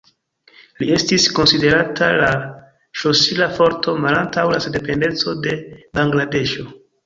[0.83, 2.31] Li estis konsiderata la
[3.01, 5.57] ŝlosila forto malantaŭ la sendependeco de
[6.01, 6.71] Bangladeŝo.